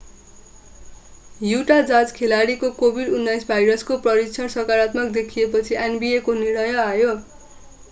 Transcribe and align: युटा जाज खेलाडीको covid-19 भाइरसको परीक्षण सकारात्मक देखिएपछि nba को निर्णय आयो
युटा 1.41 1.75
जाज 1.89 2.13
खेलाडीको 2.15 2.71
covid-19 2.79 3.45
भाइरसको 3.49 3.99
परीक्षण 4.07 4.51
सकारात्मक 4.55 5.13
देखिएपछि 5.13 5.81
nba 5.85 6.19
को 6.25 6.39
निर्णय 6.41 6.77
आयो 6.81 7.15